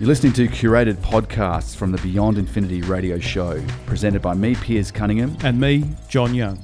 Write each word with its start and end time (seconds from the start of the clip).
You're 0.00 0.08
listening 0.08 0.32
to 0.32 0.48
curated 0.48 0.94
podcasts 0.94 1.76
from 1.76 1.92
the 1.92 1.98
Beyond 1.98 2.38
Infinity 2.38 2.80
radio 2.80 3.18
show, 3.18 3.62
presented 3.84 4.22
by 4.22 4.32
me, 4.32 4.54
Piers 4.54 4.90
Cunningham. 4.90 5.36
And 5.44 5.60
me, 5.60 5.84
John 6.08 6.34
Young. 6.34 6.56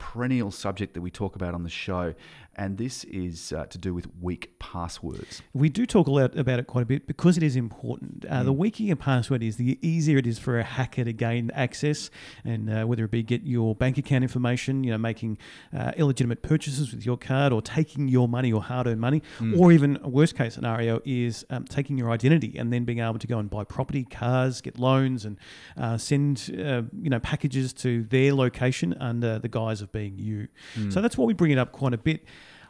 Perennial 0.00 0.50
subject 0.50 0.94
that 0.94 1.00
we 1.00 1.10
talk 1.10 1.36
about 1.36 1.54
on 1.54 1.62
the 1.62 1.70
show 1.70 2.14
and 2.60 2.76
this 2.76 3.04
is 3.04 3.52
uh, 3.52 3.64
to 3.66 3.78
do 3.78 3.94
with 3.94 4.06
weak 4.20 4.58
passwords. 4.58 5.40
We 5.54 5.68
do 5.68 5.86
talk 5.86 6.08
about 6.08 6.36
it 6.36 6.66
quite 6.66 6.82
a 6.82 6.86
bit 6.86 7.06
because 7.06 7.36
it 7.36 7.42
is 7.42 7.56
important. 7.56 8.26
Uh, 8.28 8.40
mm. 8.40 8.44
The 8.44 8.52
weaker 8.52 8.82
your 8.82 8.96
password 8.96 9.42
is, 9.42 9.56
the 9.56 9.78
easier 9.80 10.18
it 10.18 10.26
is 10.26 10.38
for 10.38 10.58
a 10.58 10.62
hacker 10.62 11.04
to 11.04 11.12
gain 11.12 11.50
access, 11.54 12.10
and 12.44 12.68
uh, 12.68 12.84
whether 12.84 13.04
it 13.04 13.10
be 13.10 13.22
get 13.22 13.44
your 13.44 13.74
bank 13.74 13.96
account 13.96 14.24
information, 14.24 14.84
you 14.84 14.90
know, 14.90 14.98
making 14.98 15.38
uh, 15.74 15.92
illegitimate 15.96 16.42
purchases 16.42 16.92
with 16.92 17.06
your 17.06 17.16
card, 17.16 17.52
or 17.52 17.62
taking 17.62 18.08
your 18.08 18.28
money 18.28 18.52
or 18.52 18.62
hard-earned 18.62 19.00
money, 19.00 19.22
mm. 19.38 19.58
or 19.58 19.72
even 19.72 19.98
a 20.02 20.08
worst 20.08 20.36
case 20.36 20.54
scenario 20.54 21.00
is 21.06 21.46
um, 21.50 21.64
taking 21.64 21.96
your 21.96 22.10
identity 22.10 22.58
and 22.58 22.70
then 22.70 22.84
being 22.84 22.98
able 22.98 23.18
to 23.18 23.26
go 23.26 23.38
and 23.38 23.48
buy 23.48 23.64
property, 23.64 24.04
cars, 24.04 24.60
get 24.60 24.78
loans, 24.78 25.24
and 25.24 25.38
uh, 25.78 25.96
send 25.96 26.50
uh, 26.58 26.82
you 27.00 27.08
know 27.08 27.20
packages 27.20 27.72
to 27.72 28.02
their 28.04 28.34
location 28.34 28.92
under 29.00 29.38
the 29.38 29.48
guise 29.48 29.80
of 29.80 29.89
being 29.92 30.18
you. 30.18 30.48
Mm. 30.76 30.92
So 30.92 31.00
that's 31.00 31.16
why 31.16 31.24
we 31.24 31.34
bring 31.34 31.50
it 31.50 31.58
up 31.58 31.72
quite 31.72 31.94
a 31.94 31.98
bit. 31.98 32.24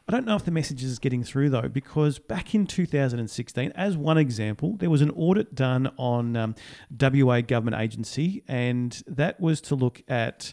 I 0.08 0.12
don't 0.12 0.26
know 0.26 0.34
if 0.34 0.44
the 0.44 0.50
message 0.50 0.82
is 0.82 0.98
getting 0.98 1.22
through 1.22 1.50
though, 1.50 1.68
because 1.68 2.18
back 2.18 2.54
in 2.54 2.66
2016, 2.66 3.72
as 3.76 3.96
one 3.96 4.18
example, 4.18 4.76
there 4.76 4.90
was 4.90 5.02
an 5.02 5.10
audit 5.10 5.54
done 5.54 5.92
on 5.98 6.36
um, 6.36 6.54
WA 7.00 7.40
government 7.42 7.80
agency, 7.80 8.42
and 8.48 9.02
that 9.06 9.40
was 9.40 9.60
to 9.62 9.76
look 9.76 10.02
at 10.08 10.52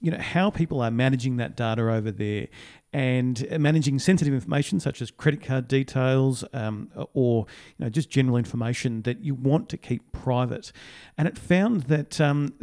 you 0.00 0.10
know 0.10 0.18
how 0.18 0.50
people 0.50 0.80
are 0.80 0.90
managing 0.90 1.38
that 1.38 1.56
data 1.56 1.90
over 1.90 2.10
there 2.10 2.46
and 2.92 3.44
managing 3.58 3.98
sensitive 3.98 4.32
information 4.32 4.78
such 4.78 5.02
as 5.02 5.10
credit 5.10 5.42
card 5.42 5.66
details 5.66 6.44
um, 6.52 6.88
or 7.12 7.46
you 7.76 7.84
know, 7.84 7.90
just 7.90 8.08
general 8.08 8.36
information 8.36 9.02
that 9.02 9.24
you 9.24 9.34
want 9.34 9.68
to 9.68 9.76
keep 9.76 10.12
private. 10.12 10.70
And 11.18 11.26
it 11.26 11.36
found 11.36 11.82
that 11.84 12.20
um, 12.20 12.54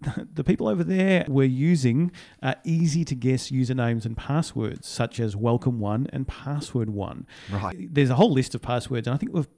the 0.34 0.44
people 0.44 0.68
over 0.68 0.84
there 0.84 1.24
were 1.28 1.44
using 1.44 2.10
uh, 2.42 2.54
easy 2.64 3.04
to 3.04 3.14
guess 3.14 3.50
usernames 3.50 4.04
and 4.04 4.16
passwords 4.16 4.88
such 4.88 5.20
as 5.20 5.36
welcome 5.36 5.78
one 5.78 6.06
and 6.12 6.26
password 6.26 6.90
one. 6.90 7.26
Right. 7.50 7.92
There's 7.92 8.10
a 8.10 8.14
whole 8.14 8.32
list 8.32 8.54
of 8.54 8.62
passwords, 8.62 9.06
and 9.06 9.14
I 9.14 9.18
think 9.18 9.34
we've 9.34 9.48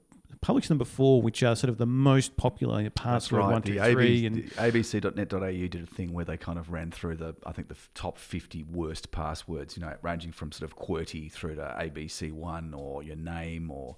published 0.41 0.67
them 0.67 0.77
before, 0.77 1.21
which 1.21 1.41
are 1.41 1.55
sort 1.55 1.69
of 1.69 1.77
the 1.77 1.85
most 1.85 2.35
popular 2.35 2.87
password 2.89 3.39
right. 3.39 3.51
one, 3.53 3.61
two, 3.61 3.79
the 3.79 3.91
three. 3.91 4.25
and 4.25 4.51
abc.net.au 4.51 5.67
did 5.67 5.75
a 5.75 5.85
thing 5.85 6.13
where 6.13 6.25
they 6.25 6.37
kind 6.37 6.59
of 6.59 6.71
ran 6.71 6.91
through 6.91 7.15
the 7.15 7.35
I 7.45 7.53
think 7.53 7.69
the 7.69 7.77
top 7.95 8.19
50 8.19 8.63
worst 8.63 9.11
passwords, 9.11 9.77
you 9.77 9.81
know, 9.81 9.95
ranging 10.01 10.31
from 10.31 10.51
sort 10.51 10.69
of 10.69 10.77
QWERTY 10.77 11.31
through 11.31 11.55
to 11.55 11.61
ABC 11.61 12.31
one 12.31 12.73
or 12.73 13.01
your 13.01 13.15
name 13.15 13.71
or 13.71 13.95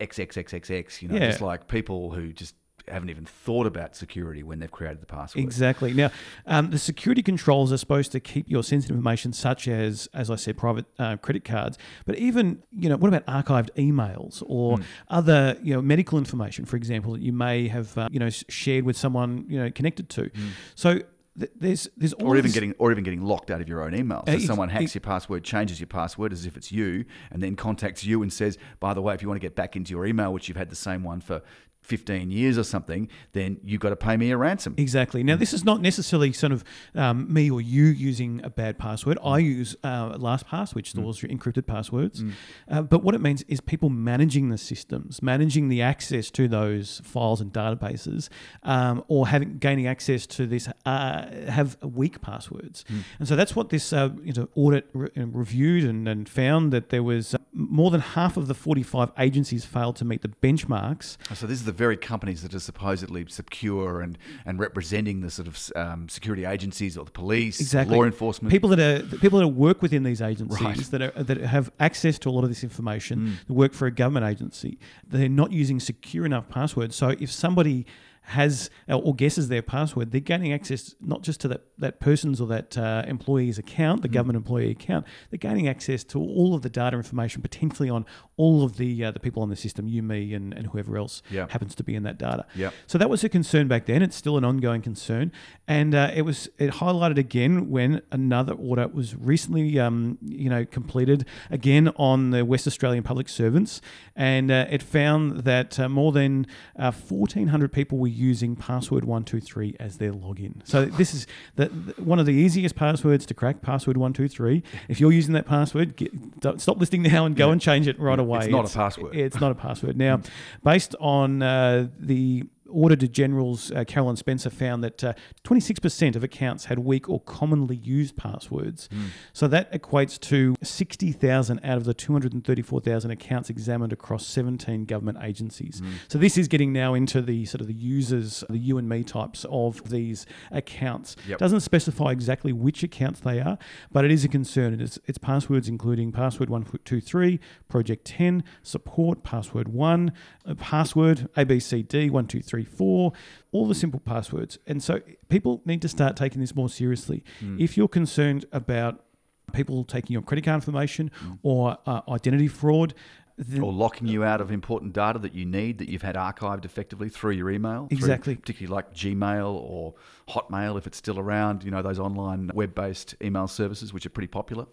XXXXX, 0.00 1.02
you 1.02 1.08
know, 1.08 1.16
yeah. 1.16 1.28
just 1.28 1.40
like 1.40 1.68
people 1.68 2.10
who 2.10 2.32
just 2.32 2.54
haven't 2.88 3.10
even 3.10 3.24
thought 3.24 3.66
about 3.66 3.96
security 3.96 4.42
when 4.42 4.58
they've 4.58 4.70
created 4.70 5.00
the 5.00 5.06
password. 5.06 5.44
Exactly. 5.44 5.92
Now, 5.92 6.10
um, 6.46 6.70
the 6.70 6.78
security 6.78 7.22
controls 7.22 7.72
are 7.72 7.76
supposed 7.76 8.12
to 8.12 8.20
keep 8.20 8.48
your 8.48 8.62
sensitive 8.62 8.96
information, 8.96 9.32
such 9.32 9.68
as, 9.68 10.08
as 10.14 10.30
I 10.30 10.36
said, 10.36 10.56
private 10.56 10.86
uh, 10.98 11.16
credit 11.16 11.44
cards. 11.44 11.78
But 12.04 12.16
even, 12.18 12.62
you 12.72 12.88
know, 12.88 12.96
what 12.96 13.12
about 13.12 13.26
archived 13.26 13.70
emails 13.76 14.42
or 14.46 14.78
mm. 14.78 14.84
other, 15.08 15.56
you 15.62 15.74
know, 15.74 15.82
medical 15.82 16.18
information, 16.18 16.64
for 16.64 16.76
example, 16.76 17.12
that 17.14 17.22
you 17.22 17.32
may 17.32 17.68
have, 17.68 17.96
uh, 17.98 18.08
you 18.10 18.20
know, 18.20 18.30
shared 18.30 18.84
with 18.84 18.96
someone, 18.96 19.46
you 19.48 19.58
know, 19.58 19.70
connected 19.70 20.08
to. 20.10 20.22
Mm. 20.22 20.48
So 20.74 21.00
there's 21.36 21.88
there's 21.96 22.14
or 22.14 22.36
even 22.36 22.50
getting 22.50 22.74
or 22.78 22.90
even 22.90 23.04
getting 23.04 23.22
locked 23.22 23.50
out 23.50 23.60
of 23.60 23.68
your 23.68 23.82
own 23.82 23.94
email. 23.94 24.24
So 24.26 24.34
uh, 24.34 24.38
someone 24.38 24.68
hacks 24.68 24.94
your 24.94 25.02
password, 25.02 25.44
changes 25.44 25.80
your 25.80 25.86
password 25.86 26.32
as 26.32 26.46
if 26.46 26.56
it's 26.56 26.72
you, 26.72 27.04
and 27.30 27.42
then 27.42 27.56
contacts 27.56 28.04
you 28.04 28.22
and 28.22 28.32
says, 28.32 28.58
"By 28.80 28.94
the 28.94 29.02
way, 29.02 29.14
if 29.14 29.22
you 29.22 29.28
want 29.28 29.40
to 29.40 29.46
get 29.46 29.54
back 29.54 29.76
into 29.76 29.90
your 29.90 30.06
email, 30.06 30.32
which 30.32 30.48
you've 30.48 30.56
had 30.56 30.70
the 30.70 30.76
same 30.76 31.02
one 31.02 31.20
for 31.20 31.42
15 31.86 32.30
years 32.30 32.58
or 32.58 32.64
something, 32.64 33.08
then 33.32 33.58
you've 33.64 33.80
got 33.80 33.90
to 33.90 33.96
pay 33.96 34.16
me 34.16 34.30
a 34.32 34.36
ransom. 34.36 34.74
Exactly. 34.76 35.22
Now, 35.22 35.36
this 35.36 35.52
is 35.52 35.64
not 35.64 35.80
necessarily 35.80 36.32
sort 36.32 36.52
of 36.52 36.64
um, 36.94 37.32
me 37.32 37.48
or 37.50 37.60
you 37.60 37.84
using 37.84 38.40
a 38.44 38.50
bad 38.50 38.76
password. 38.78 39.18
I 39.24 39.38
use 39.38 39.76
uh, 39.84 40.18
LastPass, 40.18 40.74
which 40.74 40.88
mm. 40.88 40.98
stores 40.98 41.18
mm. 41.18 41.22
your 41.22 41.30
encrypted 41.30 41.66
passwords. 41.66 42.22
Mm. 42.22 42.32
Uh, 42.68 42.82
but 42.82 43.04
what 43.04 43.14
it 43.14 43.20
means 43.20 43.42
is 43.42 43.60
people 43.60 43.88
managing 43.88 44.48
the 44.48 44.58
systems, 44.58 45.22
managing 45.22 45.68
the 45.68 45.80
access 45.80 46.30
to 46.32 46.48
those 46.48 47.00
files 47.04 47.40
and 47.40 47.52
databases, 47.52 48.28
um, 48.64 49.04
or 49.06 49.28
having 49.28 49.58
gaining 49.58 49.86
access 49.86 50.26
to 50.26 50.46
this 50.46 50.68
uh, 50.84 51.26
have 51.48 51.76
weak 51.82 52.20
passwords. 52.20 52.84
Mm. 52.90 53.02
And 53.20 53.28
so 53.28 53.36
that's 53.36 53.54
what 53.54 53.70
this 53.70 53.92
uh, 53.92 54.10
you 54.22 54.32
know, 54.32 54.48
audit 54.56 54.88
re- 54.92 55.10
reviewed 55.14 55.84
and, 55.84 56.08
and, 56.08 56.26
found 56.26 56.72
that 56.72 56.88
there 56.88 57.04
was 57.04 57.34
uh, 57.34 57.38
more 57.52 57.90
than 57.90 58.00
half 58.00 58.36
of 58.36 58.48
the 58.48 58.54
45 58.54 59.12
agencies 59.18 59.64
failed 59.64 59.94
to 59.96 60.04
meet 60.04 60.22
the 60.22 60.28
benchmarks. 60.28 61.16
So 61.34 61.46
this 61.46 61.60
is 61.60 61.64
the 61.64 61.72
very 61.76 61.96
companies 61.96 62.42
that 62.42 62.54
are 62.54 62.60
supposedly 62.60 63.24
secure 63.28 64.00
and, 64.00 64.18
and 64.44 64.58
representing 64.58 65.20
the 65.20 65.30
sort 65.30 65.48
of 65.48 65.70
um, 65.76 66.08
security 66.08 66.44
agencies 66.44 66.96
or 66.96 67.04
the 67.04 67.10
police, 67.10 67.60
exactly. 67.60 67.96
law 67.96 68.04
enforcement. 68.04 68.50
People 68.50 68.70
that 68.70 68.80
are 68.80 69.16
people 69.18 69.38
that 69.38 69.48
work 69.48 69.82
within 69.82 70.02
these 70.02 70.20
agencies 70.20 70.60
right. 70.60 70.76
that 70.90 71.02
are, 71.02 71.22
that 71.22 71.38
have 71.38 71.70
access 71.78 72.18
to 72.20 72.28
a 72.28 72.32
lot 72.32 72.42
of 72.42 72.48
this 72.48 72.64
information. 72.64 73.18
Mm. 73.18 73.46
That 73.46 73.54
work 73.54 73.72
for 73.72 73.86
a 73.86 73.90
government 73.90 74.26
agency. 74.26 74.78
They're 75.06 75.28
not 75.28 75.52
using 75.52 75.80
secure 75.80 76.26
enough 76.26 76.48
passwords. 76.48 76.96
So 76.96 77.10
if 77.20 77.30
somebody 77.30 77.86
has 78.26 78.70
or 78.88 79.14
guesses 79.14 79.48
their 79.48 79.62
password, 79.62 80.10
they're 80.10 80.20
gaining 80.20 80.52
access 80.52 80.94
not 81.00 81.22
just 81.22 81.40
to 81.40 81.48
that, 81.48 81.62
that 81.78 82.00
person's 82.00 82.40
or 82.40 82.46
that 82.48 82.76
uh, 82.76 83.04
employee's 83.06 83.56
account, 83.56 84.02
the 84.02 84.08
mm. 84.08 84.12
government 84.12 84.36
employee 84.36 84.70
account, 84.70 85.06
they're 85.30 85.38
gaining 85.38 85.68
access 85.68 86.02
to 86.02 86.18
all 86.18 86.54
of 86.54 86.62
the 86.62 86.68
data 86.68 86.96
information 86.96 87.40
potentially 87.40 87.88
on 87.88 88.04
all 88.36 88.64
of 88.64 88.76
the 88.76 89.04
uh, 89.04 89.10
the 89.12 89.20
people 89.20 89.42
on 89.42 89.48
the 89.48 89.56
system, 89.56 89.86
you, 89.86 90.02
me, 90.02 90.34
and, 90.34 90.52
and 90.54 90.66
whoever 90.68 90.96
else 90.96 91.22
yep. 91.30 91.50
happens 91.50 91.74
to 91.76 91.84
be 91.84 91.94
in 91.94 92.02
that 92.02 92.18
data. 92.18 92.44
Yep. 92.56 92.74
So 92.86 92.98
that 92.98 93.08
was 93.08 93.22
a 93.24 93.28
concern 93.28 93.68
back 93.68 93.86
then. 93.86 94.02
It's 94.02 94.16
still 94.16 94.36
an 94.36 94.44
ongoing 94.44 94.82
concern, 94.82 95.30
and 95.68 95.94
uh, 95.94 96.10
it 96.14 96.22
was 96.22 96.48
it 96.58 96.72
highlighted 96.72 97.18
again 97.18 97.70
when 97.70 98.02
another 98.10 98.54
audit 98.54 98.92
was 98.92 99.14
recently 99.14 99.78
um, 99.78 100.18
you 100.22 100.50
know 100.50 100.64
completed 100.64 101.24
again 101.50 101.88
on 101.96 102.30
the 102.30 102.44
West 102.44 102.66
Australian 102.66 103.04
public 103.04 103.28
servants, 103.28 103.80
and 104.14 104.50
uh, 104.50 104.66
it 104.68 104.82
found 104.82 105.44
that 105.44 105.78
uh, 105.78 105.88
more 105.88 106.12
than 106.12 106.46
1,400 106.74 107.70
uh, 107.70 107.72
people 107.72 107.98
were 107.98 108.15
using 108.16 108.56
password 108.56 109.04
one 109.04 109.24
two 109.24 109.40
three 109.40 109.76
as 109.78 109.98
their 109.98 110.12
login. 110.12 110.54
So 110.64 110.86
this 110.86 111.14
is 111.14 111.26
the, 111.56 111.68
the, 111.68 112.02
one 112.02 112.18
of 112.18 112.26
the 112.26 112.32
easiest 112.32 112.74
passwords 112.74 113.26
to 113.26 113.34
crack. 113.34 113.62
Password 113.62 113.96
one 113.96 114.12
two 114.12 114.28
three. 114.28 114.62
If 114.88 115.00
you're 115.00 115.12
using 115.12 115.34
that 115.34 115.46
password, 115.46 115.96
get, 115.96 116.12
stop 116.58 116.78
listening 116.78 117.02
now 117.02 117.26
and 117.26 117.36
go 117.36 117.46
yeah. 117.46 117.52
and 117.52 117.60
change 117.60 117.86
it 117.86 117.98
right 118.00 118.18
away. 118.18 118.40
It's 118.40 118.48
not 118.48 118.64
it's, 118.64 118.74
a 118.74 118.76
password. 118.76 119.16
It's 119.16 119.40
not 119.40 119.52
a 119.52 119.54
password. 119.54 119.96
Now, 119.96 120.20
based 120.64 120.94
on 121.00 121.42
uh, 121.42 121.88
the 121.98 122.44
Auditor 122.76 123.06
General's 123.06 123.72
uh, 123.72 123.84
Carolyn 123.84 124.16
Spencer 124.16 124.50
found 124.50 124.84
that 124.84 125.02
uh, 125.02 125.14
26% 125.44 126.14
of 126.14 126.22
accounts 126.22 126.66
had 126.66 126.78
weak 126.80 127.08
or 127.08 127.20
commonly 127.20 127.76
used 127.76 128.16
passwords. 128.16 128.88
Mm. 128.92 129.06
So 129.32 129.48
that 129.48 129.72
equates 129.72 130.20
to 130.20 130.54
60,000 130.62 131.60
out 131.64 131.78
of 131.78 131.84
the 131.84 131.94
234,000 131.94 133.10
accounts 133.10 133.48
examined 133.48 133.92
across 133.92 134.26
17 134.26 134.84
government 134.84 135.18
agencies. 135.22 135.80
Mm. 135.80 135.92
So 136.08 136.18
this 136.18 136.36
is 136.36 136.48
getting 136.48 136.72
now 136.72 136.92
into 136.92 137.22
the 137.22 137.46
sort 137.46 137.62
of 137.62 137.66
the 137.66 137.74
users, 137.74 138.44
the 138.50 138.58
you 138.58 138.76
and 138.76 138.88
me 138.88 139.02
types 139.04 139.46
of 139.48 139.88
these 139.88 140.26
accounts. 140.50 141.16
Yep. 141.26 141.38
Doesn't 141.38 141.60
specify 141.60 142.10
exactly 142.10 142.52
which 142.52 142.82
accounts 142.82 143.20
they 143.20 143.40
are, 143.40 143.58
but 143.90 144.04
it 144.04 144.10
is 144.10 144.24
a 144.24 144.28
concern. 144.28 144.78
It's, 144.80 144.98
it's 145.06 145.18
passwords 145.18 145.68
including 145.68 146.12
password 146.12 146.50
123, 146.50 147.40
project 147.68 148.04
10, 148.04 148.44
support, 148.62 149.22
password 149.22 149.68
1, 149.68 150.12
uh, 150.44 150.54
password 150.54 151.28
ABCD123 151.36 152.65
4, 152.66 153.12
all 153.52 153.66
the 153.66 153.74
simple 153.74 154.00
passwords. 154.00 154.58
And 154.66 154.82
so 154.82 155.00
people 155.28 155.62
need 155.64 155.82
to 155.82 155.88
start 155.88 156.16
taking 156.16 156.40
this 156.40 156.54
more 156.54 156.68
seriously. 156.68 157.24
Mm. 157.40 157.60
If 157.60 157.76
you're 157.76 157.88
concerned 157.88 158.44
about 158.52 159.04
people 159.52 159.84
taking 159.84 160.12
your 160.12 160.22
credit 160.22 160.44
card 160.44 160.56
information 160.56 161.10
mm. 161.24 161.38
or 161.42 161.78
uh, 161.86 162.02
identity 162.08 162.48
fraud, 162.48 162.94
the, 163.38 163.60
or 163.60 163.72
locking 163.72 164.06
you 164.06 164.24
out 164.24 164.40
of 164.40 164.50
important 164.50 164.94
data 164.94 165.18
that 165.18 165.34
you 165.34 165.44
need 165.44 165.78
that 165.78 165.90
you've 165.90 166.02
had 166.02 166.14
archived 166.14 166.64
effectively 166.64 167.10
through 167.10 167.32
your 167.32 167.50
email. 167.50 167.86
Exactly. 167.90 168.34
Through, 168.34 168.40
particularly 168.40 168.74
like 168.74 168.94
Gmail 168.94 169.52
or 169.52 169.94
Hotmail 170.28 170.78
if 170.78 170.86
it's 170.86 170.96
still 170.96 171.18
around, 171.18 171.62
you 171.62 171.70
know, 171.70 171.82
those 171.82 171.98
online 171.98 172.50
web 172.54 172.74
based 172.74 173.14
email 173.22 173.46
services, 173.46 173.92
which 173.92 174.06
are 174.06 174.10
pretty 174.10 174.28
popular. 174.28 174.66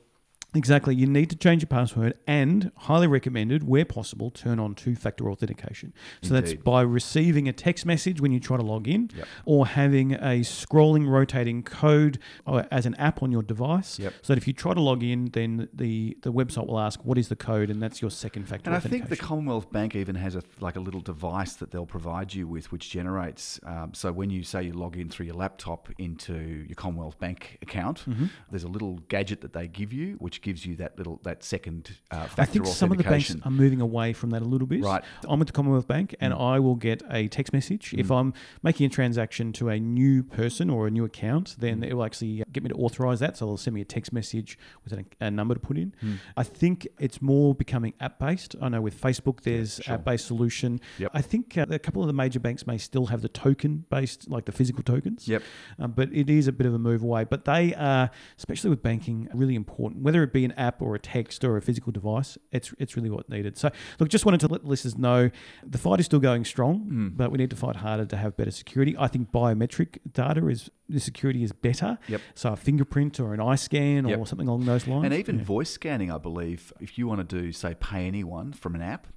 Exactly. 0.56 0.96
You 0.96 1.08
need 1.08 1.30
to 1.32 1.36
change 1.36 1.62
your 1.64 1.68
password 1.68 2.16
and, 2.28 2.72
highly 2.78 3.08
recommended, 3.08 3.68
where 3.68 3.86
possible, 3.86 4.30
turn 4.30 4.60
on 4.60 4.76
two 4.76 4.96
factor 4.96 5.30
authentication. 5.30 5.94
So 6.22 6.36
Indeed. 6.36 6.52
that's 6.52 6.64
by 6.64 6.82
receiving 6.82 7.48
a 7.48 7.54
text 7.54 7.86
message 7.86 8.22
when 8.22 8.32
you 8.32 8.40
try 8.40 8.58
to 8.58 8.64
log 8.64 8.88
in 8.88 9.10
yep. 9.16 9.28
or 9.46 9.66
having 9.66 10.14
a 10.14 10.42
scrolling, 10.42 11.08
rotating 11.08 11.64
code 11.64 12.20
uh, 12.46 12.64
as 12.72 12.86
an 12.86 12.96
app 12.96 13.24
on 13.24 13.32
your 13.32 13.42
device. 13.42 13.98
Yep. 14.00 14.14
So 14.22 14.34
that 14.34 14.38
if 14.38 14.48
you 14.48 14.54
try 14.54 14.74
to 14.74 14.82
log 14.82 15.04
in, 15.04 15.26
then 15.34 15.70
the, 15.74 16.18
the 16.22 16.32
website 16.32 16.68
will 16.68 16.80
ask, 16.80 17.04
what 17.04 17.18
is 17.18 17.30
the 17.30 17.36
code? 17.36 17.70
And 17.70 17.82
that's 17.82 18.02
your 18.02 18.12
second 18.12 18.48
factor 18.48 18.70
and 18.70 18.76
I 18.76 18.80
think 18.80 19.10
the 19.10 19.18
Commonwealth 19.18 19.72
Bank 19.72 19.96
even 19.96 20.16
has 20.16 20.36
a, 20.36 20.44
like 20.60 20.76
a 20.76 20.80
little 20.80 21.02
device 21.02 21.54
that 21.54 21.72
they'll 21.72 21.86
provide 21.86 22.34
you 22.34 22.48
with 22.48 22.72
which 22.72 22.90
generates. 22.90 23.60
Um, 23.66 23.94
so 23.94 24.12
when 24.12 24.30
you 24.30 24.44
say 24.44 24.64
you 24.64 24.74
log 24.74 24.98
in 24.98 25.10
through 25.10 25.26
your 25.26 25.36
laptop 25.36 25.90
into 25.98 26.36
your 26.68 26.76
Commonwealth 26.76 27.18
Bank 27.20 27.58
account, 27.62 28.04
mm-hmm. 28.08 28.28
there's 28.52 28.64
a 28.64 28.68
little 28.68 29.00
gadget 29.10 29.42
that 29.42 29.54
they 29.54 29.68
give 29.68 29.92
you 29.92 30.14
which 30.20 30.43
gives 30.44 30.66
you 30.66 30.76
that 30.76 30.98
little 30.98 31.20
that 31.24 31.44
second 31.44 31.98
uh, 32.12 32.26
factor 32.28 32.42
I 32.42 32.46
think 32.46 32.68
some 32.68 32.92
of 32.92 32.98
the 33.00 33.04
banks 33.04 33.36
are 33.44 33.50
moving 33.52 33.82
away 33.82 34.14
from 34.14 34.30
that 34.32 34.42
a 34.42 34.46
little 34.46 34.68
bit. 34.68 34.84
Right. 34.84 35.04
I'm 35.28 35.40
with 35.40 35.48
the 35.48 35.54
Commonwealth 35.54 35.88
Bank, 35.88 36.12
Mm. 36.12 36.16
and 36.20 36.34
I 36.34 36.60
will 36.60 36.76
get 36.76 37.02
a 37.10 37.28
text 37.30 37.54
message 37.54 37.94
if 37.98 38.12
I'm 38.12 38.34
making 38.62 38.86
a 38.86 38.90
transaction 38.90 39.54
to 39.54 39.70
a 39.70 39.80
new 39.80 40.22
person 40.22 40.70
or 40.70 40.86
a 40.88 40.92
new 40.92 41.06
account. 41.06 41.56
Then 41.58 41.80
Mm. 41.82 41.88
it 41.88 41.94
will 41.96 42.04
actually 42.04 42.44
get 42.52 42.62
me 42.64 42.70
to 42.70 42.76
authorize 42.76 43.20
that, 43.22 43.38
so 43.38 43.46
they'll 43.46 43.58
send 43.58 43.74
me 43.74 43.82
a 43.82 43.86
text 43.86 44.12
message 44.14 44.58
with 44.84 44.94
a, 44.94 45.06
a 45.22 45.32
number 45.32 45.54
to 45.56 45.60
put 45.60 45.78
in. 45.78 45.96
Mm. 46.04 46.18
I 46.38 46.44
think 46.44 46.88
it's 47.00 47.22
more 47.22 47.56
becoming 47.56 47.94
app 48.02 48.20
based. 48.20 48.56
I 48.62 48.68
know 48.70 48.82
with 48.82 49.00
Facebook, 49.00 49.42
there's 49.42 49.80
sure. 49.82 49.96
app 49.96 50.04
based 50.04 50.26
solution. 50.28 50.80
Yep. 51.00 51.12
I 51.14 51.22
think 51.22 51.58
uh, 51.58 51.66
a 51.70 51.80
couple 51.80 52.02
of 52.04 52.08
the 52.08 52.14
major 52.14 52.40
banks 52.42 52.68
may 52.68 52.78
still 52.78 53.06
have 53.08 53.22
the 53.22 53.30
token 53.30 53.86
based, 53.90 54.30
like 54.30 54.46
the 54.46 54.52
physical 54.52 54.84
tokens. 54.84 55.28
Yep. 55.28 55.42
Um, 55.80 55.92
but 55.94 56.10
it 56.14 56.30
is 56.30 56.48
a 56.48 56.52
bit 56.52 56.68
of 56.68 56.74
a 56.74 56.80
move 56.80 57.02
away. 57.02 57.24
But 57.24 57.46
they 57.46 57.74
are, 57.76 58.10
especially 58.38 58.70
with 58.72 58.82
banking, 58.84 59.30
really 59.34 59.56
important. 59.56 60.04
Whether 60.04 60.22
it 60.24 60.33
be 60.34 60.44
an 60.44 60.52
app 60.54 60.82
or 60.82 60.96
a 60.96 61.00
text 61.00 61.44
or 61.44 61.56
a 61.58 61.62
physical 61.62 61.92
device, 61.92 62.38
it's 62.52 62.74
it's 62.80 62.96
really 62.98 63.10
what 63.10 63.30
needed. 63.30 63.58
So 63.58 63.70
look, 64.00 64.10
just 64.10 64.26
wanted 64.26 64.40
to 64.42 64.48
let 64.48 64.66
listeners 64.66 64.98
know 64.98 65.30
the 65.66 65.78
fight 65.78 66.00
is 66.00 66.06
still 66.08 66.20
going 66.20 66.44
strong, 66.46 67.14
but 67.16 67.32
we 67.32 67.38
need 67.38 67.50
to 67.52 67.56
fight 67.56 67.78
harder 67.78 68.06
to 68.06 68.18
have 68.18 68.36
better 68.36 68.52
security. 68.52 68.96
I 68.98 69.08
think 69.08 69.32
biometric 69.32 70.00
data 70.12 70.48
is 70.48 70.70
the 70.90 71.00
security 71.00 71.44
is 71.44 71.52
better. 71.54 71.98
Yep. 72.08 72.22
So 72.36 72.52
a 72.54 72.56
fingerprint 72.56 73.20
or 73.20 73.34
an 73.34 73.40
eye 73.40 73.56
scan 73.56 74.06
Yep. 74.08 74.20
or 74.20 74.28
something 74.28 74.48
along 74.48 74.66
those 74.66 74.86
lines. 74.88 75.06
And 75.06 75.14
even 75.14 75.38
Yeah. 75.38 75.44
voice 75.46 75.70
scanning, 75.70 76.12
I 76.12 76.18
believe, 76.18 76.74
if 76.82 76.98
you 76.98 77.08
want 77.08 77.28
to 77.28 77.42
do, 77.42 77.52
say, 77.54 77.74
pay 77.80 78.06
anyone 78.06 78.52
from 78.52 78.76
an 78.76 78.82
app, 78.82 79.08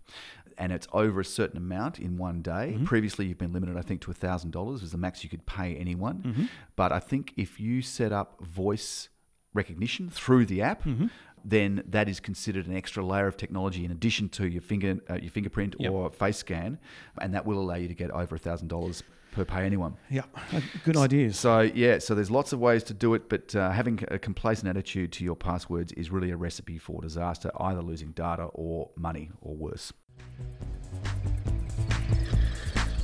and 0.59 0.73
it's 0.73 0.87
over 0.93 1.21
a 1.21 1.25
certain 1.25 1.59
amount 1.59 1.99
in 1.99 2.17
one 2.17 2.41
day. 2.41 2.73
Mm-hmm. 2.75 2.85
Previously, 2.85 3.27
you've 3.27 3.37
been 3.37 3.53
limited, 3.53 3.77
I 3.77 3.83
think, 3.83 4.01
to 4.03 4.13
thousand 4.13 4.53
dollars 4.53 4.81
was 4.81 4.93
the 4.93 4.97
max 4.99 5.23
you 5.23 5.29
could 5.29 5.45
pay 5.45 5.77
anyone. 5.77 6.23
Mm-hmm. 6.23 6.45
But 6.77 6.93
I 6.93 6.99
think 7.01 7.35
if 7.37 7.61
you 7.61 7.83
set 7.83 8.11
up 8.13 8.41
voice 8.43 9.09
recognition 9.57 10.09
through 10.11 10.47
the 10.47 10.63
app. 10.63 10.85
Mm-hmm. 10.85 11.07
Then 11.45 11.83
that 11.89 12.09
is 12.09 12.19
considered 12.21 12.67
an 12.67 12.77
extra 12.77 13.05
layer 13.05 13.27
of 13.29 13.37
technology 13.37 13.85
in 13.85 13.91
addition 13.93 14.29
to 14.31 14.49
your 14.49 14.63
finger, 14.63 14.99
uh, 15.09 15.15
your 15.15 15.31
fingerprint 15.31 15.77
Yep. 15.79 15.93
or 15.93 16.11
face 16.11 16.39
scan, 16.39 16.79
and 17.21 17.33
that 17.35 17.47
will 17.47 17.59
allow 17.59 17.77
you 17.77 17.89
to 17.89 17.95
get 17.95 18.11
over 18.11 18.35
a 18.35 18.39
thousand 18.39 18.69
dollars 18.69 19.03
per 19.31 19.45
pay 19.45 19.65
anyone. 19.65 19.95
yeah, 20.11 20.23
uh, 20.53 20.61
good 20.85 20.97
ideas. 20.97 21.39
So 21.39 21.61
yeah, 21.61 21.99
so 22.01 22.15
there's 22.17 22.31
lots 22.31 22.53
of 22.53 22.59
ways 22.59 22.83
to 22.85 22.95
do 22.95 23.15
it, 23.15 23.29
but 23.29 23.55
uh, 23.55 23.71
having 23.71 24.01
a 24.09 24.19
complacent 24.19 24.67
attitude 24.69 25.13
to 25.13 25.25
your 25.25 25.37
passwords 25.37 25.93
is 25.93 26.11
really 26.11 26.31
a 26.31 26.37
recipe 26.37 26.79
for 26.79 27.01
disaster, 27.03 27.51
either 27.61 27.83
losing 27.83 28.11
data 28.13 28.45
or 28.55 28.91
money 28.97 29.31
or 29.41 29.55
worse. 29.55 29.93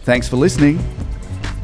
Thanks 0.05 0.27
for 0.29 0.37
listening. 0.37 0.79